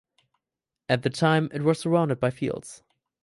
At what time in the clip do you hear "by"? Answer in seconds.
2.19-2.31